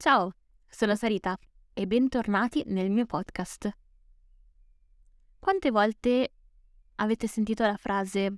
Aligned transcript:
Ciao, 0.00 0.32
sono 0.68 0.94
Sarita 0.94 1.36
e 1.72 1.88
bentornati 1.88 2.62
nel 2.66 2.88
mio 2.88 3.04
podcast. 3.04 3.68
Quante 5.40 5.72
volte 5.72 6.34
avete 6.94 7.26
sentito 7.26 7.64
la 7.64 7.76
frase 7.76 8.36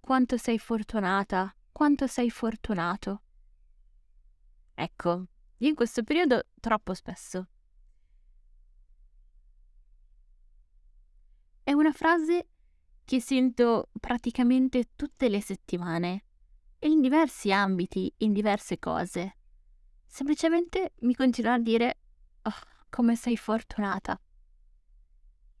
quanto 0.00 0.38
sei 0.38 0.58
fortunata, 0.58 1.54
quanto 1.70 2.06
sei 2.06 2.30
fortunato? 2.30 3.20
Ecco, 4.72 5.26
io 5.58 5.68
in 5.68 5.74
questo 5.74 6.02
periodo 6.02 6.46
troppo 6.58 6.94
spesso. 6.94 7.48
È 11.62 11.72
una 11.72 11.92
frase 11.92 12.48
che 13.04 13.20
sento 13.20 13.90
praticamente 14.00 14.88
tutte 14.96 15.28
le 15.28 15.42
settimane 15.42 16.24
in 16.78 17.02
diversi 17.02 17.52
ambiti, 17.52 18.10
in 18.20 18.32
diverse 18.32 18.78
cose. 18.78 19.36
Semplicemente 20.06 20.92
mi 21.00 21.14
continua 21.14 21.54
a 21.54 21.58
dire 21.58 21.98
oh, 22.42 22.52
come 22.88 23.16
sei 23.16 23.36
fortunata. 23.36 24.18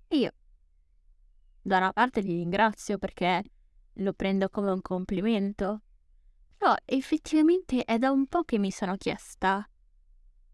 E 0.08 0.16
io 0.16 0.32
da 1.60 1.78
una 1.78 1.92
parte 1.92 2.20
li 2.20 2.36
ringrazio 2.36 2.96
perché 2.96 3.42
lo 3.94 4.12
prendo 4.12 4.48
come 4.48 4.70
un 4.70 4.80
complimento, 4.80 5.82
però 6.56 6.74
effettivamente 6.84 7.84
è 7.84 7.98
da 7.98 8.12
un 8.12 8.26
po' 8.26 8.44
che 8.44 8.58
mi 8.58 8.70
sono 8.70 8.96
chiesta 8.96 9.68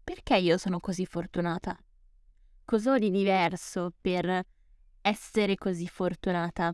perché 0.03 0.35
io 0.37 0.57
sono 0.57 0.79
così 0.79 1.05
fortunata? 1.05 1.77
Cos'ho 2.65 2.97
di 2.97 3.09
diverso 3.09 3.93
per 4.01 4.45
essere 5.01 5.55
così 5.55 5.87
fortunata? 5.87 6.73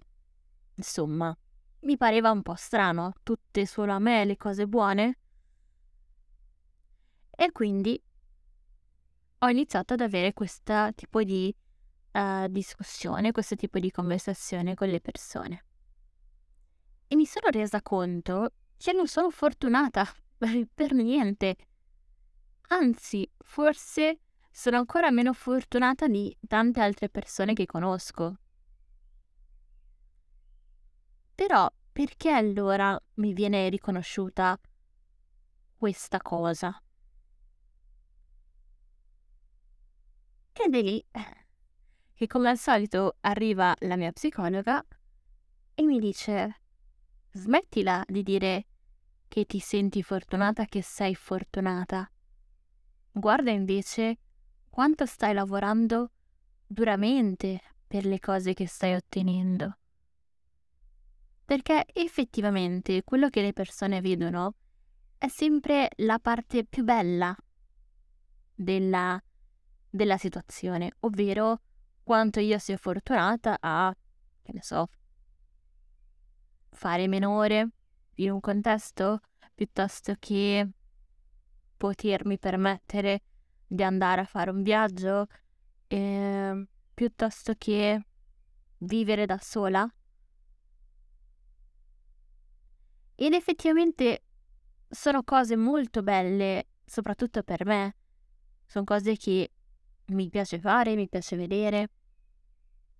Insomma, 0.75 1.35
mi 1.81 1.95
pareva 1.95 2.31
un 2.31 2.41
po' 2.41 2.55
strano, 2.55 3.13
tutte 3.21 3.65
solo 3.65 3.91
a 3.91 3.99
me 3.99 4.25
le 4.25 4.35
cose 4.35 4.65
buone. 4.67 5.17
E 7.41 7.53
quindi 7.53 7.97
ho 9.37 9.47
iniziato 9.47 9.93
ad 9.93 10.01
avere 10.01 10.33
questo 10.33 10.89
tipo 10.93 11.23
di 11.23 11.55
uh, 12.11 12.47
discussione, 12.49 13.31
questo 13.31 13.55
tipo 13.55 13.79
di 13.79 13.89
conversazione 13.91 14.75
con 14.75 14.89
le 14.89 14.99
persone. 14.99 15.65
E 17.07 17.15
mi 17.15 17.25
sono 17.25 17.47
resa 17.49 17.81
conto 17.81 18.51
che 18.75 18.91
non 18.91 19.07
sono 19.07 19.29
fortunata 19.29 20.05
per 20.37 20.91
niente. 20.91 21.55
Anzi, 22.71 23.31
forse 23.37 24.19
sono 24.51 24.75
ancora 24.75 25.09
meno 25.09 25.31
fortunata 25.31 26.09
di 26.09 26.37
tante 26.45 26.81
altre 26.81 27.07
persone 27.07 27.53
che 27.53 27.65
conosco. 27.65 28.35
Però 31.35 31.71
perché 31.93 32.31
allora 32.31 33.01
mi 33.13 33.31
viene 33.31 33.69
riconosciuta 33.69 34.59
questa 35.77 36.21
cosa? 36.21 36.77
Ed 40.61 40.75
è 40.75 40.81
lì 40.81 41.03
che 42.13 42.27
come 42.27 42.49
al 42.49 42.57
solito 42.57 43.15
arriva 43.21 43.73
la 43.79 43.95
mia 43.95 44.11
psicologa 44.11 44.85
e 45.73 45.83
mi 45.83 45.99
dice 45.99 46.59
smettila 47.31 48.03
di 48.05 48.23
dire 48.23 48.65
che 49.29 49.45
ti 49.45 49.59
senti 49.59 50.03
fortunata, 50.03 50.65
che 50.65 50.81
sei 50.81 51.15
fortunata. 51.15 52.11
Guarda 53.11 53.51
invece 53.51 54.17
quanto 54.69 55.05
stai 55.05 55.33
lavorando 55.33 56.11
duramente 56.67 57.61
per 57.87 58.05
le 58.05 58.19
cose 58.19 58.53
che 58.53 58.67
stai 58.67 58.95
ottenendo. 58.95 59.77
Perché 61.45 61.85
effettivamente 61.93 63.03
quello 63.05 63.29
che 63.29 63.41
le 63.41 63.53
persone 63.53 64.01
vedono 64.01 64.55
è 65.17 65.29
sempre 65.29 65.89
la 65.97 66.19
parte 66.19 66.65
più 66.65 66.83
bella 66.83 67.33
della, 68.53 69.21
della 69.89 70.17
situazione, 70.17 70.91
ovvero 71.01 71.61
quanto 72.03 72.39
io 72.39 72.57
sia 72.57 72.77
fortunata 72.77 73.57
a, 73.59 73.93
che 74.41 74.51
ne 74.53 74.61
so, 74.61 74.87
fare 76.71 77.07
meno 77.07 77.35
ore 77.35 77.69
in 78.15 78.31
un 78.31 78.39
contesto 78.39 79.19
piuttosto 79.53 80.15
che 80.19 80.69
potermi 81.77 82.37
permettere 82.37 83.21
di 83.65 83.83
andare 83.83 84.21
a 84.21 84.25
fare 84.25 84.51
un 84.51 84.61
viaggio 84.61 85.27
eh, 85.87 86.67
piuttosto 86.93 87.53
che 87.57 88.05
vivere 88.79 89.25
da 89.25 89.37
sola 89.39 89.91
Ed 93.21 93.33
effettivamente 93.33 94.23
sono 94.87 95.23
cose 95.23 95.57
molto 95.57 96.01
belle, 96.01 96.67
soprattutto 96.85 97.43
per 97.43 97.65
me. 97.65 97.97
Sono 98.65 98.85
cose 98.85 99.17
che 99.17 99.51
mi 100.09 100.29
piace 100.29 100.59
fare, 100.59 100.95
mi 100.95 101.07
piace 101.07 101.35
vedere, 101.35 101.89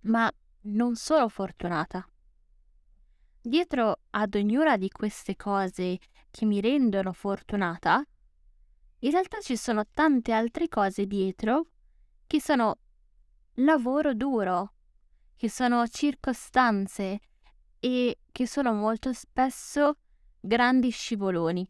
ma 0.02 0.30
non 0.62 0.96
sono 0.96 1.28
fortunata. 1.28 2.06
Dietro 3.42 4.00
ad 4.10 4.34
ognuna 4.34 4.76
di 4.76 4.90
queste 4.90 5.34
cose 5.36 5.98
che 6.30 6.44
mi 6.44 6.60
rendono 6.60 7.12
fortunata, 7.12 8.04
in 9.02 9.10
realtà 9.10 9.40
ci 9.40 9.56
sono 9.56 9.84
tante 9.92 10.32
altre 10.32 10.68
cose 10.68 11.06
dietro 11.06 11.66
che 12.26 12.40
sono 12.40 12.78
lavoro 13.54 14.14
duro, 14.14 14.74
che 15.36 15.48
sono 15.48 15.86
circostanze 15.88 17.20
e 17.80 18.18
che 18.30 18.46
sono 18.46 18.74
molto 18.74 19.12
spesso 19.14 19.96
grandi 20.38 20.90
scivoloni. 20.90 21.66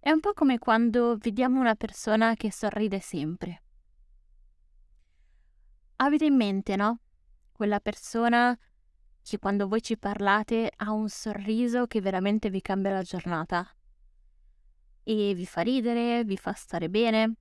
È 0.00 0.10
un 0.10 0.20
po' 0.20 0.32
come 0.32 0.58
quando 0.58 1.16
vediamo 1.16 1.60
una 1.60 1.76
persona 1.76 2.34
che 2.34 2.50
sorride 2.50 3.00
sempre. 3.00 3.62
Avete 5.96 6.24
in 6.24 6.34
mente, 6.34 6.74
no? 6.74 7.00
Quella 7.52 7.78
persona 7.78 8.58
che 9.22 9.38
quando 9.38 9.68
voi 9.68 9.82
ci 9.82 9.98
parlate 9.98 10.72
ha 10.74 10.90
un 10.90 11.08
sorriso 11.08 11.86
che 11.86 12.00
veramente 12.00 12.50
vi 12.50 12.62
cambia 12.62 12.92
la 12.92 13.02
giornata 13.02 13.68
e 15.02 15.34
vi 15.34 15.46
fa 15.46 15.60
ridere, 15.60 16.24
vi 16.24 16.36
fa 16.36 16.54
stare 16.54 16.88
bene. 16.88 17.34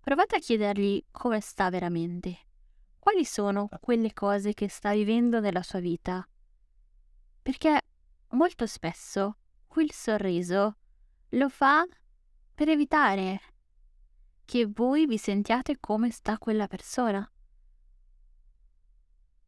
Provate 0.00 0.36
a 0.36 0.38
chiedergli 0.38 1.04
come 1.10 1.40
sta 1.40 1.68
veramente. 1.68 2.46
Quali 2.98 3.24
sono 3.24 3.68
quelle 3.80 4.12
cose 4.14 4.54
che 4.54 4.68
sta 4.68 4.92
vivendo 4.92 5.40
nella 5.40 5.62
sua 5.62 5.80
vita 5.80 6.26
perché 7.48 7.80
molto 8.32 8.66
spesso 8.66 9.38
quel 9.66 9.90
sorriso 9.90 10.76
lo 11.30 11.48
fa 11.48 11.86
per 12.54 12.68
evitare 12.68 13.40
che 14.44 14.66
voi 14.66 15.06
vi 15.06 15.18
sentiate 15.18 15.78
come 15.78 16.10
sta 16.10 16.38
quella 16.38 16.66
persona. 16.66 17.30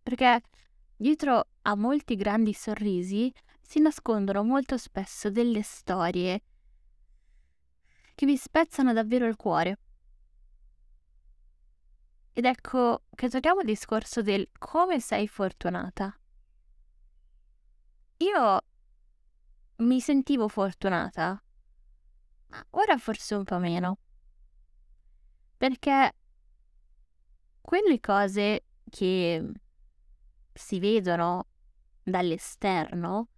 Perché 0.02 0.42
dietro 0.96 1.48
a 1.62 1.74
molti 1.74 2.16
grandi 2.16 2.52
sorrisi 2.52 3.32
si 3.60 3.80
nascondono 3.80 4.42
molto 4.42 4.76
spesso 4.76 5.30
delle 5.30 5.62
storie 5.62 6.42
che 8.14 8.26
vi 8.26 8.36
spezzano 8.36 8.92
davvero 8.92 9.26
il 9.26 9.36
cuore. 9.36 9.78
Ed 12.32 12.44
ecco 12.44 13.04
che 13.14 13.28
torniamo 13.30 13.60
al 13.60 13.66
discorso 13.66 14.20
del 14.20 14.48
come 14.58 15.00
sei 15.00 15.26
fortunata. 15.26 16.14
Io 18.18 18.60
mi 19.76 20.00
sentivo 20.00 20.48
fortunata, 20.48 21.42
ma 22.50 22.64
ora 22.70 22.98
forse 22.98 23.34
un 23.34 23.44
po' 23.44 23.58
meno. 23.58 23.98
Perché 25.56 26.12
quelle 27.60 28.00
cose 28.00 28.64
che 28.88 29.52
si 30.52 30.78
vedono 30.80 31.46
dall'esterno 32.02 33.28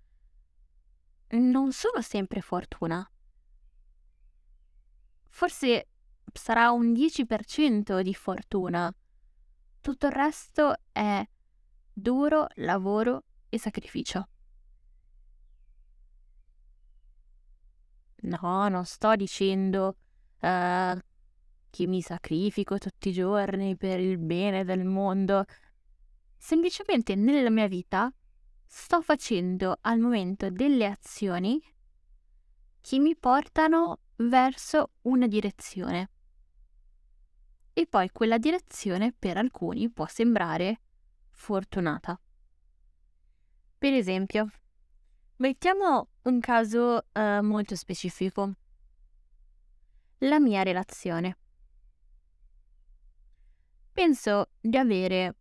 non 1.30 1.72
sono 1.72 2.00
sempre 2.00 2.40
fortuna. 2.40 3.06
Forse 5.28 5.88
sarà 6.32 6.70
un 6.70 6.92
10% 6.92 8.00
di 8.00 8.14
fortuna. 8.14 8.94
Tutto 9.80 10.06
il 10.06 10.12
resto 10.12 10.74
è 10.92 11.26
duro 11.92 12.46
lavoro 12.56 13.24
e 13.48 13.58
sacrificio. 13.58 14.28
No, 18.22 18.68
non 18.68 18.84
sto 18.84 19.16
dicendo 19.16 19.96
uh, 20.40 20.98
che 21.70 21.86
mi 21.86 22.02
sacrifico 22.02 22.78
tutti 22.78 23.08
i 23.08 23.12
giorni 23.12 23.76
per 23.76 23.98
il 23.98 24.18
bene 24.18 24.64
del 24.64 24.84
mondo. 24.84 25.44
Semplicemente 26.36 27.14
nella 27.14 27.50
mia 27.50 27.66
vita 27.66 28.12
sto 28.66 29.02
facendo 29.02 29.78
al 29.80 29.98
momento 29.98 30.50
delle 30.50 30.86
azioni 30.86 31.60
che 32.80 32.98
mi 32.98 33.16
portano 33.16 34.00
verso 34.16 34.92
una 35.02 35.26
direzione. 35.26 36.10
E 37.72 37.86
poi 37.86 38.10
quella 38.10 38.38
direzione 38.38 39.12
per 39.18 39.36
alcuni 39.36 39.90
può 39.90 40.06
sembrare 40.06 40.80
fortunata. 41.30 42.20
Per 43.78 43.92
esempio, 43.92 44.50
Mettiamo 45.36 46.08
un 46.22 46.40
caso 46.40 47.06
uh, 47.12 47.42
molto 47.42 47.74
specifico. 47.74 48.52
la 50.18 50.38
mia 50.38 50.62
relazione. 50.62 51.36
Penso 53.92 54.50
di 54.60 54.76
avere 54.76 55.34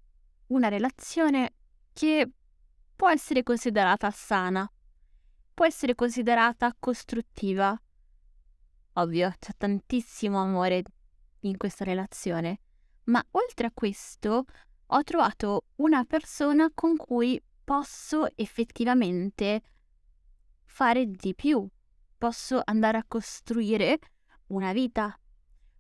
una 0.48 0.70
relazione 0.70 1.54
che 1.94 2.30
può 2.96 3.10
essere 3.10 3.44
considerata 3.44 4.10
sana, 4.10 4.70
può 5.54 5.66
essere 5.66 5.94
considerata 5.94 6.76
costruttiva. 6.78 7.80
Ovvio, 8.94 9.34
c'è 9.40 9.52
tantissimo 9.56 10.42
amore 10.42 10.84
in 11.42 11.58
questa 11.58 11.84
relazione, 11.84 12.60
ma 13.06 13.24
oltre 13.32 13.68
a 13.68 13.72
questo 13.74 14.46
ho 14.88 15.04
trovato 15.04 15.66
una 15.76 16.04
persona 16.06 16.70
con 16.74 16.98
cui 16.98 17.42
posso 17.64 18.28
effettivamente 18.36 19.62
fare 20.82 21.06
di 21.12 21.36
più, 21.36 21.64
posso 22.18 22.60
andare 22.64 22.98
a 22.98 23.06
costruire 23.08 24.00
una 24.48 24.74
vita, 24.74 25.16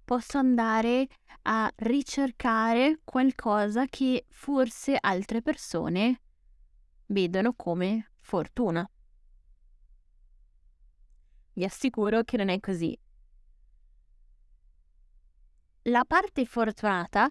posso 0.06 0.38
andare 0.38 1.08
a 1.42 1.72
ricercare 1.78 3.00
qualcosa 3.04 3.88
che 3.88 4.28
forse 4.30 4.96
altre 5.00 5.42
persone 5.42 6.22
vedono 7.08 7.54
come 7.54 8.12
fortuna. 8.20 8.88
Vi 11.54 11.64
assicuro 11.64 12.22
che 12.22 12.38
non 12.38 12.50
è 12.50 12.60
così. 12.60 12.96
La 15.86 16.06
parte 16.06 16.46
fortunata 16.46 17.28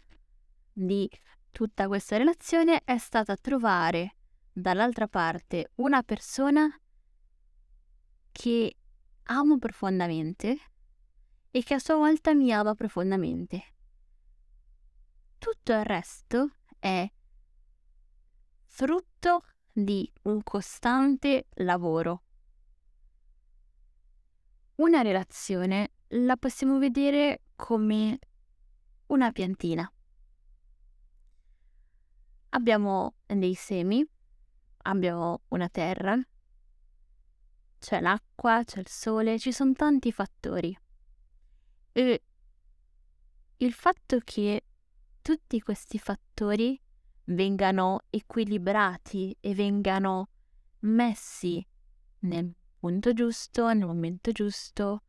di 0.73 1.09
tutta 1.53 1.87
questa 1.87 2.17
relazione 2.17 2.81
è 2.83 2.99
stata 2.99 3.37
trovare 3.37 4.17
dall'altra 4.53 5.07
parte 5.07 5.71
una 5.77 6.03
persona 6.03 6.69
che 8.41 8.75
amo 9.25 9.59
profondamente 9.59 10.59
e 11.51 11.63
che 11.63 11.75
a 11.75 11.79
sua 11.79 11.97
volta 11.97 12.33
mi 12.33 12.51
ama 12.51 12.75
profondamente. 12.75 13.75
Tutto 15.37 15.73
il 15.73 15.85
resto 15.85 16.53
è 16.79 17.07
frutto 18.65 19.45
di 19.71 20.11
un 20.23 20.43
costante 20.43 21.49
lavoro. 21.57 22.23
Una 24.77 25.03
relazione 25.03 25.97
la 26.09 26.39
possiamo 26.39 26.79
vedere 26.79 27.43
come 27.57 28.19
una 29.09 29.33
piantina. 29.33 29.93
Abbiamo 32.49 33.17
dei 33.27 33.55
semi, 33.55 34.03
abbiamo 34.85 35.43
una 35.49 35.69
terra, 35.69 36.19
c'è 37.81 38.01
l'acqua, 38.01 38.63
c'è 38.65 38.79
il 38.79 38.89
sole, 38.89 39.39
ci 39.39 39.51
sono 39.51 39.73
tanti 39.73 40.13
fattori. 40.13 40.79
E 41.93 42.23
il 43.57 43.73
fatto 43.73 44.21
che 44.23 44.65
tutti 45.21 45.61
questi 45.61 45.99
fattori 45.99 46.81
vengano 47.25 48.03
equilibrati 48.11 49.37
e 49.41 49.55
vengano 49.55 50.29
messi 50.81 51.67
nel 52.21 52.53
punto 52.79 53.13
giusto, 53.13 53.73
nel 53.73 53.87
momento 53.87 54.31
giusto, 54.33 55.03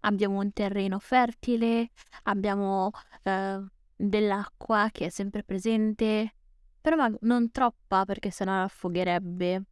abbiamo 0.00 0.40
un 0.40 0.52
terreno 0.52 0.98
fertile, 0.98 1.90
abbiamo 2.24 2.90
eh, 3.22 3.64
dell'acqua 3.96 4.88
che 4.92 5.06
è 5.06 5.08
sempre 5.08 5.42
presente, 5.42 6.34
però 6.80 7.08
non 7.20 7.50
troppa 7.50 8.04
perché 8.04 8.30
sennò 8.30 8.62
affogherebbe. 8.62 9.62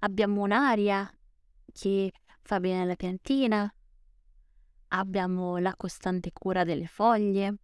Abbiamo 0.00 0.42
un'aria 0.42 1.10
che 1.72 2.12
fa 2.42 2.60
bene 2.60 2.82
alla 2.82 2.96
piantina, 2.96 3.72
abbiamo 4.88 5.58
la 5.58 5.74
costante 5.76 6.32
cura 6.32 6.64
delle 6.64 6.86
foglie, 6.86 7.56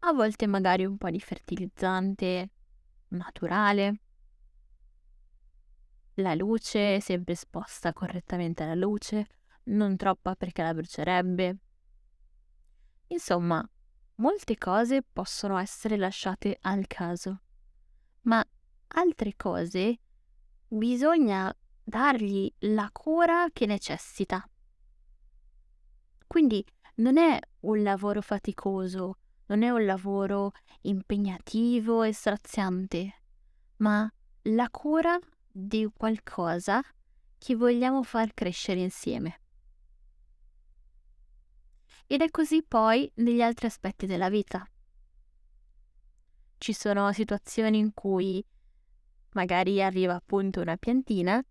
a 0.00 0.12
volte 0.12 0.46
magari 0.46 0.84
un 0.84 0.96
po' 0.96 1.10
di 1.10 1.20
fertilizzante 1.20 2.50
naturale, 3.08 4.00
la 6.14 6.34
luce 6.34 7.00
sempre 7.00 7.34
esposta 7.34 7.92
correttamente 7.92 8.62
alla 8.62 8.74
luce, 8.74 9.26
non 9.64 9.96
troppa 9.96 10.34
perché 10.34 10.62
la 10.62 10.74
brucerebbe. 10.74 11.58
Insomma, 13.08 13.66
molte 14.16 14.56
cose 14.58 15.02
possono 15.02 15.58
essere 15.58 15.96
lasciate 15.96 16.58
al 16.62 16.86
caso, 16.86 17.42
ma 18.22 18.44
altre 18.88 19.34
cose 19.36 20.00
bisogna 20.66 21.54
dargli 21.88 22.52
la 22.60 22.90
cura 22.92 23.46
che 23.50 23.64
necessita. 23.64 24.46
Quindi 26.26 26.64
non 26.96 27.16
è 27.16 27.40
un 27.60 27.82
lavoro 27.82 28.20
faticoso, 28.20 29.16
non 29.46 29.62
è 29.62 29.70
un 29.70 29.86
lavoro 29.86 30.52
impegnativo 30.82 32.02
e 32.02 32.12
straziante, 32.12 33.22
ma 33.78 34.10
la 34.42 34.68
cura 34.68 35.18
di 35.50 35.90
qualcosa 35.96 36.82
che 37.38 37.56
vogliamo 37.56 38.02
far 38.02 38.34
crescere 38.34 38.80
insieme. 38.80 39.40
Ed 42.06 42.20
è 42.20 42.30
così 42.30 42.62
poi 42.62 43.10
negli 43.16 43.40
altri 43.40 43.66
aspetti 43.66 44.04
della 44.04 44.28
vita. 44.28 44.66
Ci 46.58 46.72
sono 46.74 47.12
situazioni 47.12 47.78
in 47.78 47.94
cui 47.94 48.44
magari 49.32 49.82
arriva 49.82 50.14
appunto 50.14 50.60
una 50.60 50.76
piantina, 50.76 51.42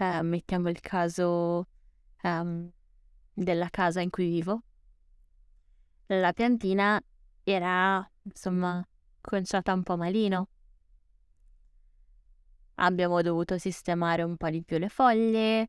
eh, 0.00 0.22
mettiamo 0.22 0.70
il 0.70 0.80
caso 0.80 1.68
um, 2.22 2.70
della 3.34 3.68
casa 3.68 4.00
in 4.00 4.08
cui 4.08 4.28
vivo, 4.30 4.62
la 6.06 6.32
piantina 6.32 7.00
era 7.44 8.10
insomma 8.22 8.82
conciata 9.20 9.74
un 9.74 9.82
po' 9.82 9.98
malino. 9.98 10.48
Abbiamo 12.76 13.20
dovuto 13.20 13.58
sistemare 13.58 14.22
un 14.22 14.38
po' 14.38 14.48
di 14.48 14.62
più 14.62 14.78
le 14.78 14.88
foglie, 14.88 15.68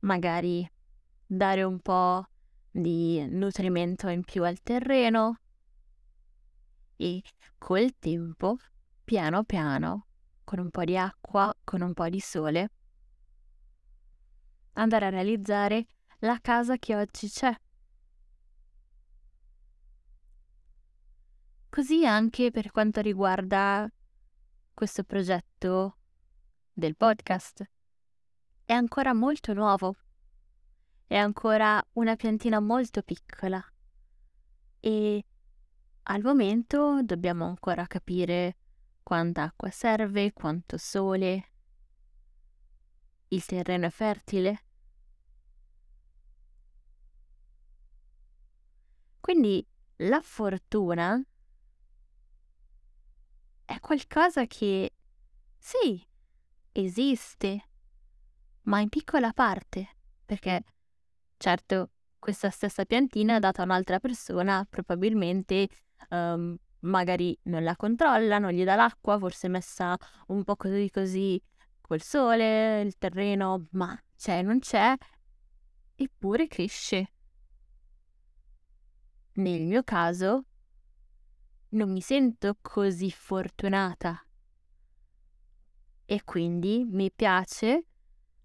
magari 0.00 0.68
dare 1.24 1.62
un 1.62 1.78
po' 1.78 2.26
di 2.68 3.24
nutrimento 3.28 4.08
in 4.08 4.24
più 4.24 4.42
al 4.42 4.60
terreno. 4.60 5.38
E 6.96 7.22
col 7.58 7.96
tempo, 7.96 8.56
piano 9.04 9.44
piano, 9.44 10.06
con 10.42 10.58
un 10.58 10.70
po' 10.70 10.82
di 10.82 10.96
acqua, 10.96 11.54
con 11.62 11.80
un 11.82 11.94
po' 11.94 12.08
di 12.08 12.18
sole, 12.18 12.70
andare 14.78 15.06
a 15.06 15.10
realizzare 15.10 15.86
la 16.20 16.38
casa 16.40 16.76
che 16.78 16.96
oggi 16.96 17.28
c'è. 17.28 17.54
Così 21.68 22.06
anche 22.06 22.50
per 22.50 22.70
quanto 22.70 23.00
riguarda 23.00 23.88
questo 24.72 25.04
progetto 25.04 25.96
del 26.72 26.96
podcast. 26.96 27.68
È 28.64 28.72
ancora 28.72 29.12
molto 29.12 29.52
nuovo, 29.52 29.96
è 31.06 31.16
ancora 31.16 31.82
una 31.92 32.16
piantina 32.16 32.60
molto 32.60 33.02
piccola 33.02 33.62
e 34.80 35.24
al 36.02 36.22
momento 36.22 37.02
dobbiamo 37.02 37.44
ancora 37.46 37.86
capire 37.86 38.56
quanta 39.02 39.42
acqua 39.42 39.70
serve, 39.70 40.32
quanto 40.32 40.76
sole, 40.76 41.50
il 43.28 43.44
terreno 43.44 43.86
è 43.86 43.90
fertile. 43.90 44.67
Quindi 49.28 49.62
la 49.96 50.22
fortuna 50.22 51.22
è 53.62 53.78
qualcosa 53.78 54.46
che 54.46 54.94
sì, 55.58 56.02
esiste, 56.72 57.68
ma 58.62 58.80
in 58.80 58.88
piccola 58.88 59.34
parte, 59.34 59.96
perché 60.24 60.64
certo 61.36 61.90
questa 62.18 62.48
stessa 62.48 62.86
piantina 62.86 63.38
data 63.38 63.60
a 63.60 63.64
un'altra 63.66 64.00
persona 64.00 64.66
probabilmente 64.66 65.68
um, 66.08 66.56
magari 66.78 67.38
non 67.42 67.64
la 67.64 67.76
controlla, 67.76 68.38
non 68.38 68.52
gli 68.52 68.64
dà 68.64 68.76
l'acqua, 68.76 69.18
forse 69.18 69.48
è 69.48 69.50
messa 69.50 69.94
un 70.28 70.42
po' 70.42 70.56
così 70.56 70.88
così 70.90 71.38
col 71.82 72.00
sole, 72.00 72.80
il 72.80 72.96
terreno, 72.96 73.66
ma 73.72 73.94
c'è, 74.16 74.40
non 74.40 74.58
c'è, 74.60 74.96
eppure 75.96 76.46
cresce. 76.46 77.12
Nel 79.38 79.62
mio 79.62 79.84
caso 79.84 80.46
non 81.70 81.92
mi 81.92 82.00
sento 82.00 82.58
così 82.60 83.08
fortunata 83.08 84.20
e 86.04 86.24
quindi 86.24 86.84
mi 86.84 87.12
piace 87.12 87.86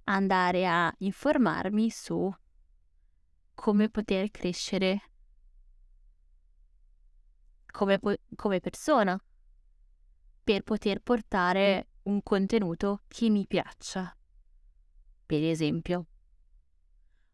andare 0.04 0.68
a 0.68 0.94
informarmi 1.00 1.90
su 1.90 2.32
come 3.56 3.90
poter 3.90 4.30
crescere 4.30 5.02
come, 7.66 8.00
come 8.36 8.60
persona 8.60 9.20
per 10.44 10.62
poter 10.62 11.02
portare 11.02 11.88
un 12.04 12.22
contenuto 12.22 13.02
che 13.08 13.30
mi 13.32 13.48
piaccia, 13.48 14.16
per 15.26 15.44
esempio. 15.44 16.06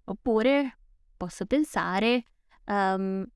Oppure 0.05 0.77
posso 1.17 1.45
pensare 1.45 2.23
um, 2.67 3.29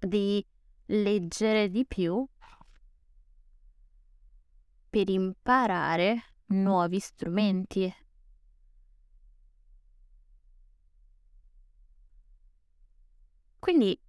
di 0.00 0.44
leggere 0.86 1.70
di 1.70 1.86
più 1.86 2.26
per 4.88 5.08
imparare 5.08 6.34
nuovi 6.46 6.98
strumenti. 6.98 7.94
Quindi 13.60 14.00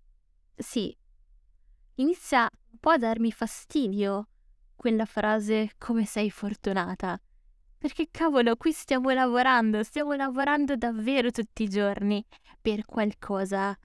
sì, 0.56 0.96
inizia 1.96 2.50
un 2.72 2.80
po' 2.80 2.92
a 2.92 2.98
darmi 2.98 3.32
fastidio 3.32 4.30
quella 4.76 5.06
frase 5.06 5.74
come 5.78 6.06
sei 6.06 6.32
fortunata. 6.32 7.22
Perché 7.78 8.08
cavolo, 8.10 8.56
qui 8.56 8.72
stiamo 8.72 9.10
lavorando, 9.12 9.84
stiamo 9.84 10.14
lavorando 10.14 10.76
davvero 10.76 11.32
tutti 11.32 11.64
i 11.64 11.70
giorni 11.70 12.24
per 12.60 12.86
qualcosa 12.86 13.78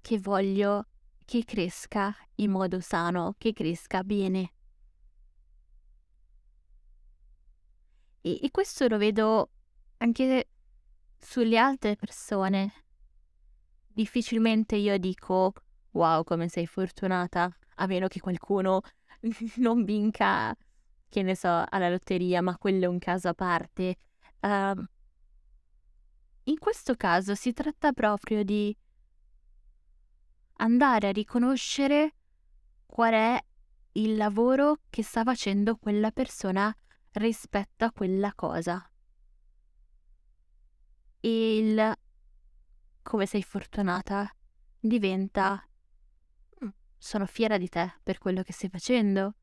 che 0.00 0.18
voglio 0.18 0.86
che 1.28 1.44
cresca 1.44 2.16
in 2.36 2.50
modo 2.50 2.80
sano, 2.80 3.34
che 3.36 3.52
cresca 3.52 4.02
bene. 4.02 4.52
E, 8.22 8.38
e 8.42 8.50
questo 8.50 8.88
lo 8.88 8.96
vedo 8.96 9.50
anche 9.98 10.48
sulle 11.18 11.58
altre 11.58 11.96
persone. 11.96 12.72
Difficilmente 13.88 14.76
io 14.76 14.96
dico 14.96 15.52
wow 15.90 16.24
come 16.24 16.48
sei 16.48 16.66
fortunata, 16.66 17.54
a 17.74 17.86
meno 17.86 18.08
che 18.08 18.20
qualcuno 18.20 18.80
non 19.56 19.84
vinca, 19.84 20.56
che 21.10 21.22
ne 21.22 21.36
so, 21.36 21.62
alla 21.68 21.90
lotteria, 21.90 22.40
ma 22.40 22.56
quello 22.56 22.84
è 22.84 22.88
un 22.88 22.98
caso 22.98 23.28
a 23.28 23.34
parte. 23.34 23.96
Uh, 24.40 24.82
in 26.44 26.58
questo 26.58 26.94
caso 26.94 27.34
si 27.34 27.52
tratta 27.52 27.92
proprio 27.92 28.42
di 28.44 28.74
andare 30.58 31.08
a 31.08 31.12
riconoscere 31.12 32.14
qual 32.86 33.12
è 33.12 33.44
il 33.92 34.16
lavoro 34.16 34.80
che 34.88 35.02
sta 35.02 35.24
facendo 35.24 35.76
quella 35.76 36.10
persona 36.10 36.74
rispetto 37.12 37.84
a 37.84 37.92
quella 37.92 38.32
cosa. 38.34 38.90
E 41.20 41.58
il 41.58 41.96
come 43.02 43.26
sei 43.26 43.42
fortunata 43.42 44.30
diventa 44.78 45.66
mm, 46.64 46.68
sono 46.96 47.26
fiera 47.26 47.56
di 47.56 47.68
te 47.68 47.94
per 48.02 48.18
quello 48.18 48.42
che 48.42 48.52
stai 48.52 48.68
facendo. 48.68 49.34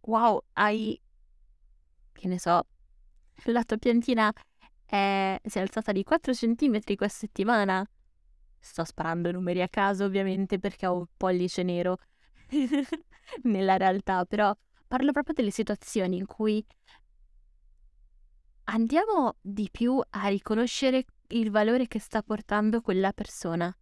Wow, 0.00 0.44
hai 0.54 1.00
che 2.12 2.28
ne 2.28 2.38
so, 2.38 2.66
la 3.44 3.64
tua 3.64 3.76
piantina 3.76 4.32
è, 4.84 5.40
si 5.44 5.58
è 5.58 5.60
alzata 5.60 5.92
di 5.92 6.02
4 6.02 6.32
cm 6.32 6.80
questa 6.96 7.08
settimana. 7.08 7.88
Sto 8.64 8.84
sparando 8.84 9.32
numeri 9.32 9.60
a 9.60 9.68
caso, 9.68 10.04
ovviamente, 10.04 10.60
perché 10.60 10.86
ho 10.86 10.96
un 10.96 11.06
pollice 11.16 11.64
nero 11.64 11.98
nella 13.42 13.76
realtà, 13.76 14.24
però 14.24 14.56
parlo 14.86 15.10
proprio 15.10 15.34
delle 15.34 15.50
situazioni 15.50 16.16
in 16.16 16.26
cui 16.26 16.64
andiamo 18.64 19.34
di 19.40 19.68
più 19.68 20.00
a 20.10 20.28
riconoscere 20.28 21.04
il 21.28 21.50
valore 21.50 21.88
che 21.88 21.98
sta 21.98 22.22
portando 22.22 22.80
quella 22.80 23.12
persona. 23.12 23.76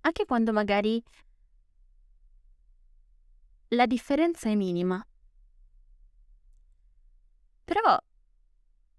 Anche 0.00 0.24
quando 0.24 0.52
magari 0.52 1.00
la 3.68 3.86
differenza 3.86 4.48
è 4.48 4.56
minima. 4.56 5.06
Però 7.64 7.96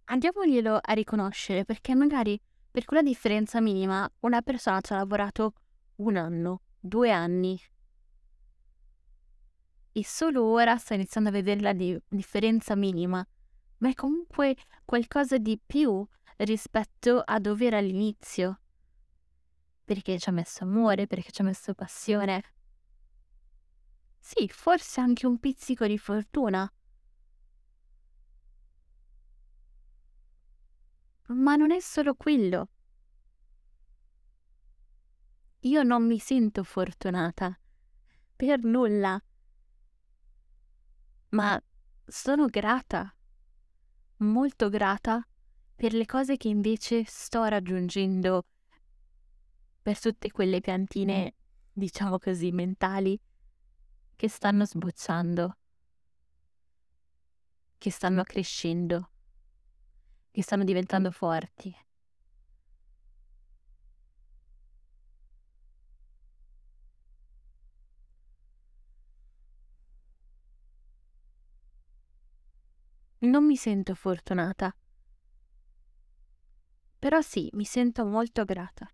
andiamoglielo 0.06 0.80
a 0.82 0.94
riconoscere 0.94 1.66
perché 1.66 1.96
magari 1.96 2.40
per 2.72 2.86
quella 2.86 3.02
differenza 3.02 3.62
minima 3.62 4.10
una 4.22 4.42
persona 4.42 4.82
ci 4.82 4.94
ha 4.94 4.98
lavorato 4.98 5.54
un 5.98 6.16
anno, 6.18 6.62
due 6.80 7.12
anni. 7.12 7.60
E 9.92 10.06
solo 10.06 10.46
ora 10.46 10.78
sta 10.78 10.94
iniziando 10.94 11.30
a 11.30 11.34
vedere 11.34 11.62
la 11.62 11.74
di- 11.74 12.00
differenza 12.08 12.76
minima, 12.76 13.26
ma 13.78 13.90
è 13.90 13.94
comunque 13.94 14.56
qualcosa 14.86 15.38
di 15.38 15.60
più 15.64 16.06
rispetto 16.38 17.22
a 17.24 17.40
dove 17.40 17.66
era 17.66 17.78
all'inizio. 17.78 18.60
Perché 19.84 20.20
ci 20.20 20.30
ha 20.30 20.32
messo 20.32 20.64
amore, 20.64 21.08
perché 21.08 21.32
ci 21.32 21.42
ha 21.42 21.46
messo 21.46 21.74
passione. 21.74 22.44
Sì, 24.20 24.48
forse 24.48 25.02
anche 25.02 25.26
un 25.26 25.40
pizzico 25.40 25.88
di 25.88 25.98
fortuna. 25.98 26.72
Ma 31.32 31.56
non 31.56 31.72
è 31.72 31.80
solo 31.80 32.16
quello. 32.16 32.70
Io 35.60 35.84
non 35.84 36.08
mi 36.08 36.18
sento 36.18 36.64
fortunata. 36.64 37.60
Per 38.36 38.64
nulla. 38.64 39.22
Ma 41.30 41.62
sono 42.06 42.48
grata. 42.48 43.16
Molto 44.18 44.70
grata 44.70 45.24
per 45.76 45.94
le 45.94 46.06
cose 46.08 46.36
che 46.36 46.48
invece 46.48 47.04
sto 47.06 47.44
raggiungendo. 47.44 48.48
Per 49.84 50.00
tutte 50.00 50.32
quelle 50.32 50.62
piantine, 50.62 51.36
diciamo 51.72 52.18
così, 52.18 52.52
mentali 52.52 53.20
che 54.16 54.28
stanno 54.28 54.66
sbocciando, 54.66 55.58
che 57.78 57.92
stanno 57.92 58.24
crescendo 58.24 59.12
che 60.40 60.46
stanno 60.46 60.64
diventando 60.64 61.12
forti. 61.12 61.76
Non 73.22 73.46
mi 73.46 73.56
sento 73.56 73.96
fortunata, 73.96 74.76
però 76.98 77.20
sì, 77.22 77.50
mi 77.54 77.66
sento 77.66 78.06
molto 78.06 78.46
grata. 78.46 78.90